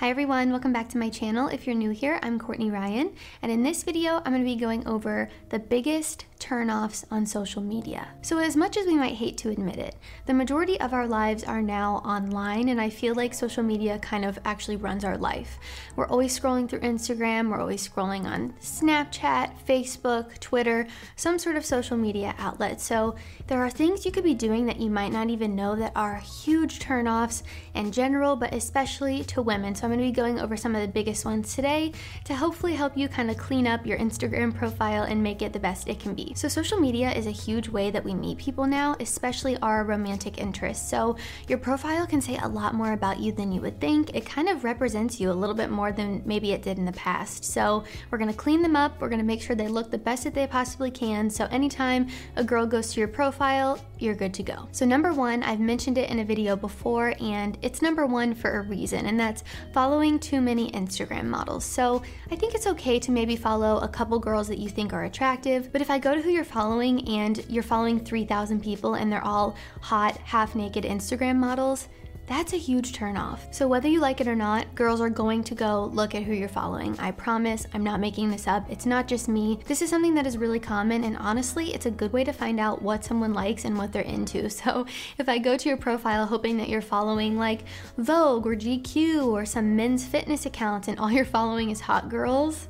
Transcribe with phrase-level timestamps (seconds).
[0.00, 1.48] Hi everyone, welcome back to my channel.
[1.48, 4.54] If you're new here, I'm Courtney Ryan, and in this video, I'm going to be
[4.54, 8.06] going over the biggest turnoffs on social media.
[8.20, 11.44] So, as much as we might hate to admit it, the majority of our lives
[11.44, 15.58] are now online, and I feel like social media kind of actually runs our life.
[15.96, 21.64] We're always scrolling through Instagram, we're always scrolling on Snapchat, Facebook, Twitter, some sort of
[21.64, 22.82] social media outlet.
[22.82, 23.14] So,
[23.46, 26.16] there are things you could be doing that you might not even know that are
[26.16, 27.42] huge turnoffs
[27.74, 29.74] in general, but especially to women.
[29.74, 31.92] So, I'm going to be going over some of the biggest ones today
[32.24, 35.60] to hopefully help you kind of clean up your Instagram profile and make it the
[35.60, 36.34] best it can be.
[36.34, 40.38] So, social media is a huge way that we meet people now, especially our romantic
[40.38, 40.90] interests.
[40.90, 41.16] So,
[41.46, 44.12] your profile can say a lot more about you than you would think.
[44.16, 46.90] It kind of represents you a little bit more than maybe it did in the
[46.90, 47.44] past.
[47.44, 50.34] So, we're gonna clean them up, we're gonna make sure they look the best that
[50.34, 51.30] they possibly can.
[51.30, 54.68] So, anytime a girl goes to your profile, you're good to go.
[54.72, 58.58] So, number one, I've mentioned it in a video before, and it's number one for
[58.58, 59.44] a reason, and that's
[59.76, 61.62] following too many Instagram models.
[61.62, 65.04] So, I think it's okay to maybe follow a couple girls that you think are
[65.04, 69.12] attractive, but if I go to who you're following and you're following 3,000 people and
[69.12, 71.88] they're all hot, half naked Instagram models,
[72.26, 73.38] that's a huge turnoff.
[73.50, 76.32] So, whether you like it or not, girls are going to go look at who
[76.32, 76.98] you're following.
[76.98, 78.64] I promise, I'm not making this up.
[78.70, 79.60] It's not just me.
[79.66, 82.58] This is something that is really common, and honestly, it's a good way to find
[82.58, 84.50] out what someone likes and what they're into.
[84.56, 84.86] So,
[85.18, 87.60] if I go to your profile hoping that you're following like
[87.98, 92.68] Vogue or GQ or some men's fitness account and all you're following is hot girls,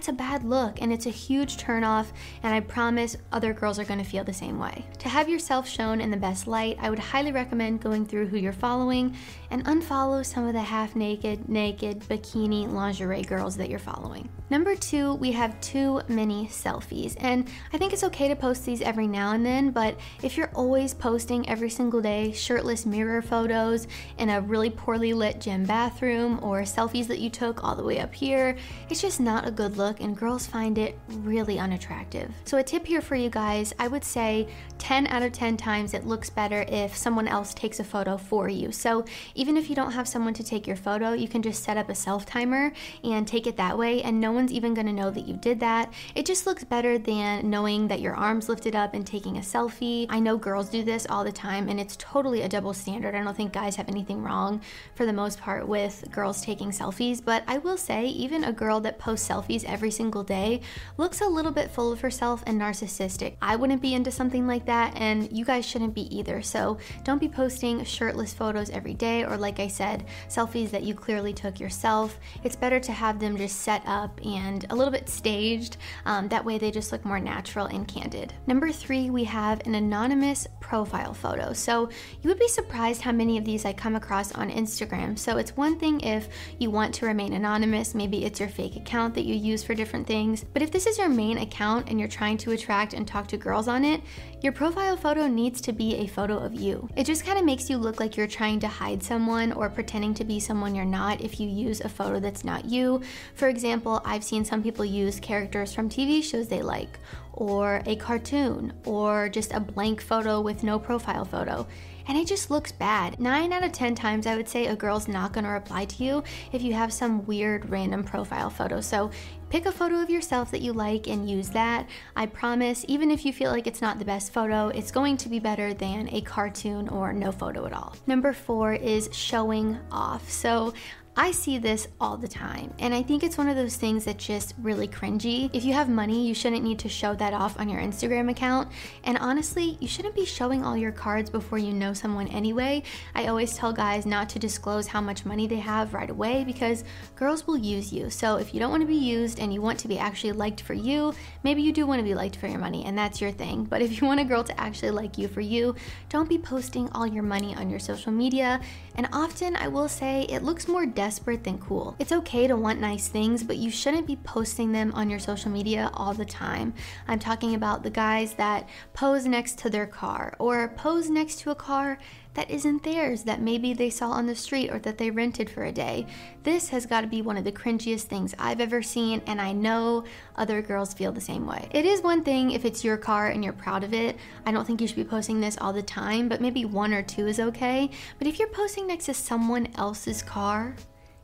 [0.00, 2.06] that's a bad look and it's a huge turnoff,
[2.42, 4.86] and I promise other girls are going to feel the same way.
[5.00, 8.38] To have yourself shown in the best light, I would highly recommend going through who
[8.38, 9.14] you're following
[9.50, 14.30] and unfollow some of the half naked, naked, bikini, lingerie girls that you're following.
[14.48, 18.80] Number two, we have too many selfies, and I think it's okay to post these
[18.80, 23.86] every now and then, but if you're always posting every single day shirtless mirror photos
[24.16, 27.98] in a really poorly lit gym bathroom or selfies that you took all the way
[28.00, 28.56] up here,
[28.88, 32.30] it's just not a good look, and girls find it really unattractive.
[32.44, 34.46] So, a tip here for you guys I would say
[34.78, 38.48] 10 out of 10 times it looks better if someone else takes a photo for
[38.48, 38.70] you.
[38.70, 41.76] So, even if you don't have someone to take your photo, you can just set
[41.76, 45.10] up a self timer and take it that way, and no one's even gonna know
[45.10, 45.92] that you did that.
[46.14, 50.06] It just looks better than knowing that your arms lifted up and taking a selfie.
[50.10, 53.14] I know girls do this all the time, and it's totally a double standard.
[53.14, 54.60] I don't think guys have anything wrong
[54.94, 58.80] for the most part with girls taking selfies, but I will say, even a girl
[58.80, 60.60] that posts selfies every single day
[60.98, 63.36] looks a little bit full of herself and narcissistic.
[63.40, 66.42] I wouldn't be into something like that, and you guys shouldn't be either.
[66.42, 70.94] So don't be posting shirtless photos every day, or like I said, selfies that you
[70.94, 72.18] clearly took yourself.
[72.44, 75.76] It's better to have them just set up and a little bit staged.
[76.04, 78.34] Um, that way they just look more natural and candid.
[78.46, 81.52] Number three, we have an anonymous profile photo.
[81.52, 81.88] So
[82.22, 85.18] you would be surprised how many of these I come across on Instagram.
[85.18, 89.14] So it's one thing if you want to remain anonymous, maybe it's your fake account
[89.14, 90.42] that you use for different things.
[90.52, 93.36] But if this is your main account and you're trying to attract and talk to
[93.36, 94.00] girls on it,
[94.42, 96.88] your profile photo needs to be a photo of you.
[96.96, 100.12] It just kind of makes you look like you're trying to hide someone or pretending
[100.14, 103.00] to be someone you're not if you use a photo that's not you.
[103.36, 106.98] For example, I've seen some people use characters from TV shows they like,
[107.32, 111.64] or a cartoon, or just a blank photo with no profile photo
[112.06, 113.18] and it just looks bad.
[113.20, 116.24] Nine out of 10 times, I would say a girl's not gonna reply to you
[116.52, 118.80] if you have some weird random profile photo.
[118.80, 119.10] So
[119.50, 121.88] pick a photo of yourself that you like and use that.
[122.16, 125.28] I promise, even if you feel like it's not the best photo, it's going to
[125.28, 127.96] be better than a cartoon or no photo at all.
[128.06, 130.30] Number four is showing off.
[130.30, 130.72] So
[131.16, 134.24] I see this all the time, and I think it's one of those things that's
[134.24, 135.50] just really cringy.
[135.52, 138.70] If you have money, you shouldn't need to show that off on your Instagram account,
[139.02, 142.84] and honestly, you shouldn't be showing all your cards before you know someone anyway.
[143.14, 146.84] I always tell guys not to disclose how much money they have right away because
[147.16, 148.08] girls will use you.
[148.08, 150.60] So if you don't want to be used and you want to be actually liked
[150.60, 151.12] for you,
[151.42, 153.64] maybe you do want to be liked for your money, and that's your thing.
[153.64, 155.74] But if you want a girl to actually like you for you,
[156.08, 158.60] don't be posting all your money on your social media.
[158.94, 161.96] And often, I will say, it looks more desperate than cool.
[161.98, 165.50] It's okay to want nice things, but you shouldn't be posting them on your social
[165.50, 166.74] media all the time.
[167.08, 171.50] I'm talking about the guys that pose next to their car or pose next to
[171.52, 171.98] a car
[172.34, 175.64] that isn't theirs, that maybe they saw on the street or that they rented for
[175.64, 176.06] a day.
[176.42, 179.52] This has got to be one of the cringiest things I've ever seen, and I
[179.52, 180.04] know
[180.36, 181.68] other girls feel the same way.
[181.72, 184.16] It is one thing if it's your car and you're proud of it.
[184.46, 187.02] I don't think you should be posting this all the time, but maybe one or
[187.02, 187.90] two is okay.
[188.18, 190.76] But if you're posting next to someone else's car,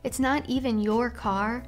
[0.03, 1.63] it's not even your car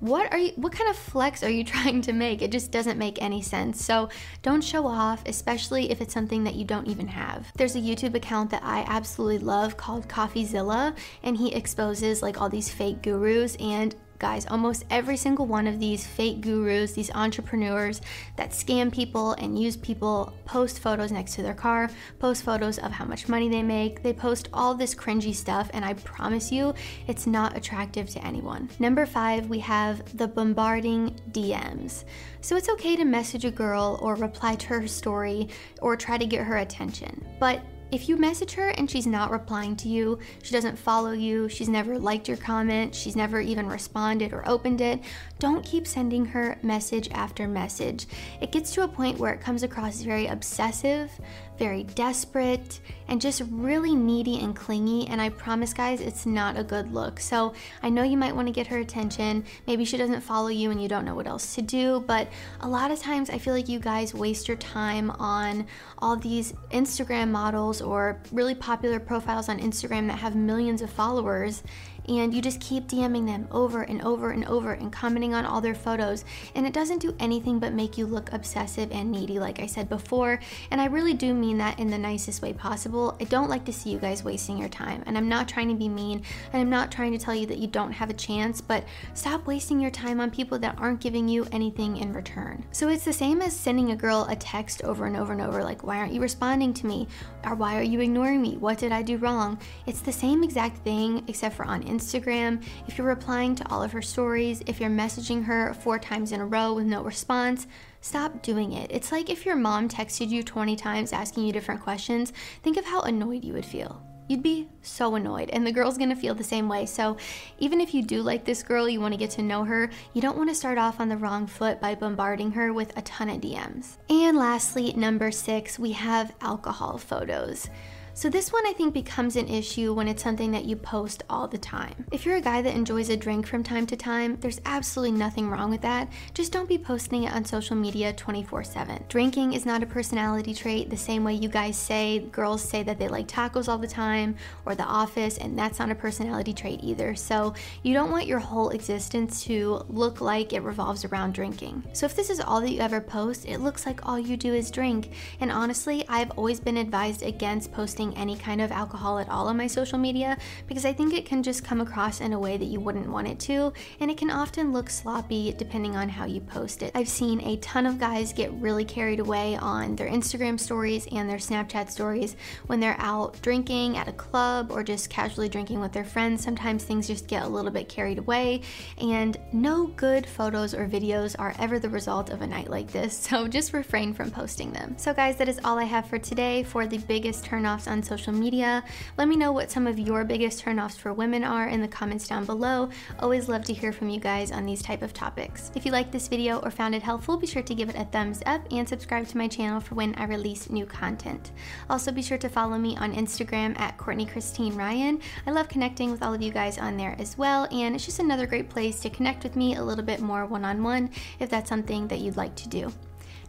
[0.00, 2.42] what are you what kind of flex are you trying to make?
[2.42, 3.84] It just doesn't make any sense.
[3.84, 4.08] So
[4.42, 7.52] don't show off especially if it's something that you don't even have.
[7.56, 12.48] There's a youtube account that i absolutely love called coffeezilla and he exposes like all
[12.48, 18.00] these fake gurus and Guys, almost every single one of these fake gurus, these entrepreneurs
[18.36, 22.92] that scam people and use people, post photos next to their car, post photos of
[22.92, 24.02] how much money they make.
[24.02, 26.74] They post all this cringy stuff, and I promise you,
[27.06, 28.70] it's not attractive to anyone.
[28.78, 32.04] Number five, we have the bombarding DMs.
[32.40, 35.48] So it's okay to message a girl or reply to her story
[35.82, 37.60] or try to get her attention, but
[37.92, 41.68] if you message her and she's not replying to you, she doesn't follow you, she's
[41.68, 45.00] never liked your comment, she's never even responded or opened it,
[45.38, 48.06] don't keep sending her message after message.
[48.40, 51.10] It gets to a point where it comes across very obsessive,
[51.58, 55.06] very desperate, and just really needy and clingy.
[55.08, 57.20] And I promise, guys, it's not a good look.
[57.20, 59.44] So I know you might want to get her attention.
[59.66, 62.04] Maybe she doesn't follow you and you don't know what else to do.
[62.06, 62.28] But
[62.60, 65.66] a lot of times, I feel like you guys waste your time on
[65.98, 71.62] all these Instagram models or really popular profiles on Instagram that have millions of followers
[72.08, 75.60] and you just keep DMing them over and over and over and commenting on all
[75.60, 76.24] their photos.
[76.54, 79.88] And it doesn't do anything but make you look obsessive and needy, like I said
[79.88, 80.38] before.
[80.70, 83.16] And I really do mean that in the nicest way possible.
[83.20, 85.02] I don't like to see you guys wasting your time.
[85.06, 86.22] And I'm not trying to be mean
[86.52, 89.46] and I'm not trying to tell you that you don't have a chance, but stop
[89.46, 92.64] wasting your time on people that aren't giving you anything in return.
[92.72, 95.64] So it's the same as sending a girl a text over and over and over,
[95.64, 97.08] like, why aren't you responding to me?
[97.44, 98.56] Or why are you ignoring me?
[98.56, 99.58] What did I do wrong?
[99.86, 103.82] It's the same exact thing, except for on Instagram Instagram, if you're replying to all
[103.82, 107.66] of her stories, if you're messaging her four times in a row with no response,
[108.00, 108.90] stop doing it.
[108.90, 112.32] It's like if your mom texted you 20 times asking you different questions,
[112.62, 114.02] think of how annoyed you would feel.
[114.28, 116.84] You'd be so annoyed, and the girl's gonna feel the same way.
[116.86, 117.16] So,
[117.58, 120.36] even if you do like this girl, you wanna get to know her, you don't
[120.36, 123.98] wanna start off on the wrong foot by bombarding her with a ton of DMs.
[124.10, 127.70] And lastly, number six, we have alcohol photos.
[128.16, 131.46] So this one I think becomes an issue when it's something that you post all
[131.46, 132.06] the time.
[132.10, 135.50] If you're a guy that enjoys a drink from time to time, there's absolutely nothing
[135.50, 136.08] wrong with that.
[136.32, 139.04] Just don't be posting it on social media 24/7.
[139.10, 142.98] Drinking is not a personality trait the same way you guys say girls say that
[142.98, 144.34] they like tacos all the time
[144.64, 147.14] or the office and that's not a personality trait either.
[147.14, 147.52] So
[147.82, 151.82] you don't want your whole existence to look like it revolves around drinking.
[151.92, 154.54] So if this is all that you ever post, it looks like all you do
[154.54, 155.10] is drink.
[155.38, 159.56] And honestly, I've always been advised against posting any kind of alcohol at all on
[159.56, 160.36] my social media
[160.66, 163.28] because I think it can just come across in a way that you wouldn't want
[163.28, 166.92] it to, and it can often look sloppy depending on how you post it.
[166.94, 171.28] I've seen a ton of guys get really carried away on their Instagram stories and
[171.28, 172.36] their Snapchat stories
[172.66, 176.44] when they're out drinking at a club or just casually drinking with their friends.
[176.44, 178.62] Sometimes things just get a little bit carried away,
[178.98, 183.16] and no good photos or videos are ever the result of a night like this,
[183.26, 184.96] so just refrain from posting them.
[184.98, 188.02] So, guys, that is all I have for today for the biggest turnoffs on on
[188.02, 188.84] social media.
[189.16, 192.28] Let me know what some of your biggest turnoffs for women are in the comments
[192.28, 192.90] down below.
[193.20, 195.72] Always love to hear from you guys on these type of topics.
[195.74, 198.04] If you liked this video or found it helpful, be sure to give it a
[198.04, 201.52] thumbs up and subscribe to my channel for when I release new content.
[201.88, 205.20] Also be sure to follow me on Instagram at Courtney Cristine Ryan.
[205.46, 208.20] I love connecting with all of you guys on there as well, and it's just
[208.20, 211.48] another great place to connect with me a little bit more one-on-one -on -one if
[211.48, 212.92] that's something that you'd like to do.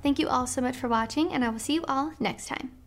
[0.03, 2.86] Thank you all so much for watching, and I will see you all next time.